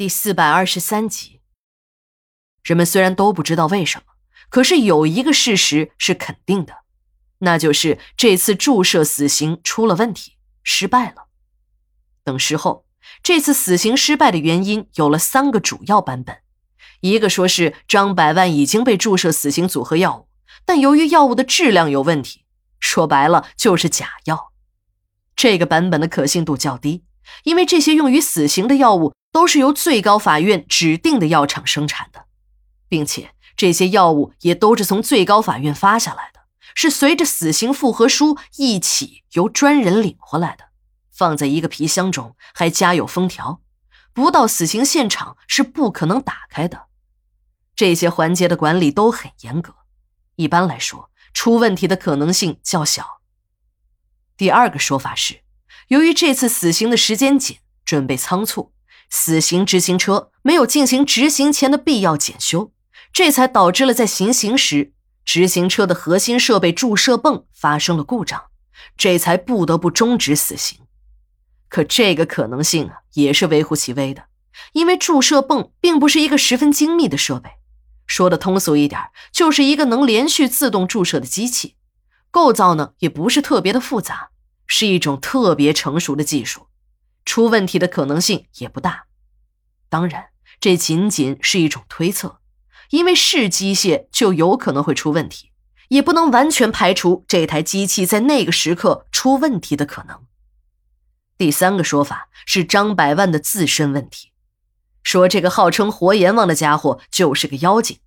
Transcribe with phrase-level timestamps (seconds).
[0.00, 1.42] 第四百二十三集。
[2.62, 4.14] 人们虽然都不知道为什么，
[4.48, 6.72] 可是有一个事实是肯定的，
[7.40, 11.26] 那就是这次注射死刑出了问题，失败了。
[12.24, 12.86] 等时候，
[13.22, 16.38] 这次死刑失败的原因有了三个主要版本：
[17.00, 20.28] 一个说是张百万已经被注射死刑组合药物，
[20.64, 22.46] 但由于药物的质量有问题，
[22.78, 24.54] 说白了就是假药。
[25.36, 27.04] 这个版本的可信度较低，
[27.44, 29.12] 因为这些用于死刑的药物。
[29.32, 32.24] 都是由最高法院指定的药厂生产的，
[32.88, 36.40] 并且这些药物也都是从最高法院发下来的，
[36.74, 40.70] 是随着死刑复核书一起由专人领回来的，
[41.12, 43.60] 放在一个皮箱中，还加有封条，
[44.12, 46.86] 不到死刑现场是不可能打开的。
[47.76, 49.74] 这些环节的管理都很严格，
[50.34, 53.20] 一般来说出问题的可能性较小。
[54.36, 55.42] 第二个说法是，
[55.90, 58.72] 由于这次死刑的时间紧，准备仓促。
[59.10, 62.70] 死刑执行车没有进行执行前的必要检修，
[63.12, 64.92] 这才导致了在行刑时
[65.24, 68.40] 执行车的核心设备注射泵发生了故障，
[68.96, 70.78] 这才不得不终止死刑。
[71.68, 74.26] 可这个可能性啊也是微乎其微的，
[74.74, 77.50] 因为注射泵并不是一个十分精密的设备，
[78.06, 79.00] 说的通俗一点，
[79.32, 81.74] 就是一个能连续自动注射的机器，
[82.30, 84.29] 构造呢也不是特别的复杂，
[84.72, 86.68] 是一种特别成熟的技术。
[87.24, 89.06] 出问题的可能性也不大，
[89.88, 90.28] 当然，
[90.60, 92.38] 这仅仅是一种推测，
[92.90, 95.50] 因为是机械就有可能会出问题，
[95.88, 100.22] 也不能完全排除这台机器在那个时刻出问题的可能。
[101.36, 104.30] 第三个说法是张百万的自身问题，
[105.02, 107.98] 说这个号称活阎王的家伙就是个妖精，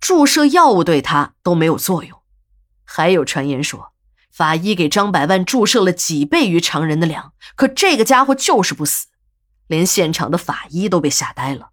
[0.00, 2.20] 注射药物对他都没有作用，
[2.84, 3.91] 还有传言说。
[4.32, 9.08] 法医给张百万注射了几倍于常人的量，可这个家伙就是不死，
[9.66, 11.68] 连现场的法医都被吓呆了。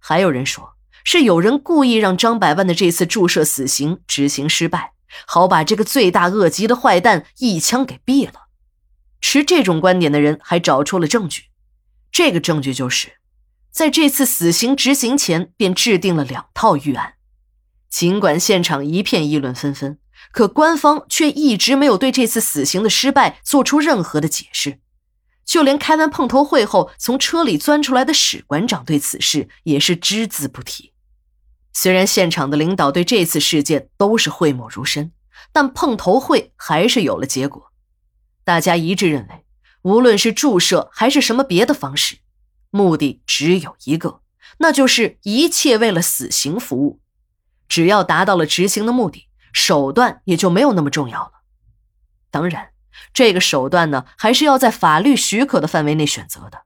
[0.00, 4.92] 还有人说是有人故意让张百万的这次注射死刑执行失败，
[5.24, 8.48] 好把这个罪大恶极的坏蛋一枪给毙了。
[9.20, 11.44] 持这种观点的人还找出了证据，
[12.10, 13.18] 这个证据就是
[13.70, 17.14] 在这次死刑执行前便制定了两套预案，
[17.88, 19.98] 尽管现场一片议论纷纷。
[20.32, 24.80] 可官方却一直没有对这次死刑的失败做出任何的解释，
[25.44, 30.92] 就连开完碰头会后从车里钻出来的史馆长对此事也是只字不提。
[31.72, 35.12] 虽然现场的领导对这次事件都是讳莫如深，
[35.52, 37.72] 但碰头会还是有了结果。
[38.44, 39.44] 大家一致认为，
[39.82, 42.18] 无论是注射还是什么别的方式，
[42.70, 44.22] 目的只有一个，
[44.58, 47.00] 那就是一切为了死刑服务。
[47.68, 49.27] 只要达到了执行的目的。
[49.58, 51.32] 手段也就没有那么重要了。
[52.30, 52.68] 当然，
[53.12, 56.62] 这个手段呢，还是要在法律许可的范围内选择的。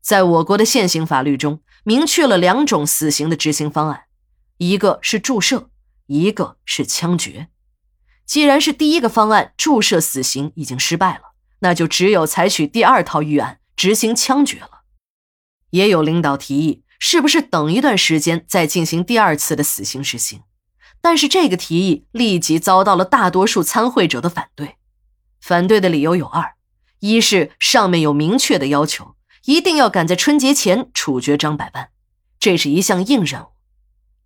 [0.00, 4.04] 在我国的现行法律中，明确了两种死刑的执行方案，
[4.58, 5.68] 一个是注射，
[6.06, 7.48] 一个是枪决。
[8.24, 14.82] 既然是第一个方案注射死刑已经失败了，那就只有采取第二套预案执行枪决了。
[15.70, 20.42] 也有领导提议，是不是等一段时间再进行第二次的死刑执行？
[21.02, 24.76] 但是这个提议立即遭到了大多数参会者的反对，
[25.40, 26.54] 反对的理由有二：
[27.00, 31.88] 一是上面有明确的要求，一定要赶在春节前处决张百万，
[32.38, 33.46] 这是一项硬任务；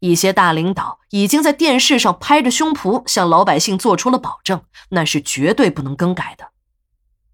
[0.00, 6.48] 一些大领导已经在电视上拍着胸脯向老百姓做出了保证，那是绝对不能更改的；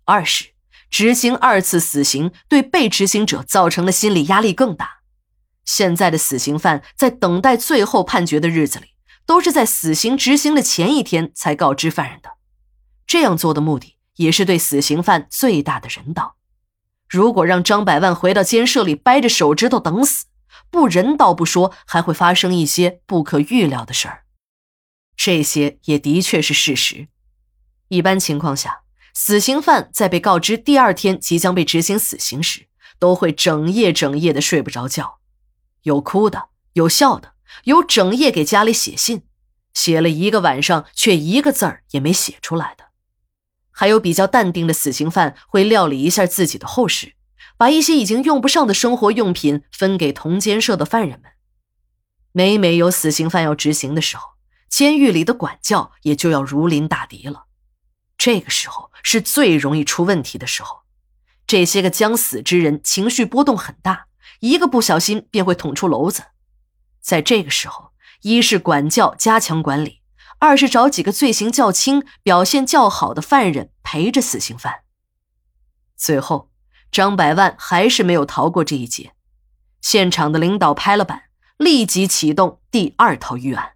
[0.04, 0.50] 二是
[0.88, 5.00] 执行二次死刑对被执行者造成的心理压力更大。
[5.64, 8.91] 现在的死刑犯在等待最后判决的日子里。
[9.26, 12.32] 都是在死刑执行的前一天才告知犯人的，
[13.06, 16.36] 这样做的目的也是对死刑犯最大的人道。
[17.08, 20.26] 如果让张百万回到监舍里掰着手指头等死，
[20.70, 24.24] 不人道不说，还会发生一些不可预料的事儿。
[25.16, 27.08] 这些也的确是事实。
[27.88, 28.80] 一般情况下，
[29.12, 32.66] 死刑犯在被告知第二天即将被执行死刑时，
[32.98, 35.18] 都会整夜整夜的睡不着觉，
[35.82, 37.31] 有哭的，有笑的。
[37.64, 39.22] 有整夜给家里写信，
[39.74, 42.86] 写了一个晚上却一个字儿也没写出来的；
[43.70, 47.14] 还有比较淡定的死刑犯会料理一下自己的后事，
[47.56, 51.32] 把一些已经用不上的生活用品分给同监舍的犯人们。
[52.32, 54.30] 每每有死刑犯要执行的时候，
[54.68, 57.44] 监狱里的管教也就要如临大敌了。
[58.16, 60.82] 这个时候是最容易出问题的时候，
[61.46, 64.06] 这些个将死之人情绪波动很大，
[64.40, 66.22] 一个不小心便会捅出篓子。
[67.02, 67.90] 在这个时候，
[68.22, 70.00] 一是管教加强管理，
[70.38, 74.82] 二是找几个罪行较轻、表现较好的犯人陪着死刑犯。
[75.96, 76.50] 最后，
[76.90, 79.12] 张百万还是没有逃过这一劫。
[79.80, 81.24] 现场的领导拍了板，
[81.58, 83.72] 立即启动第二套预案。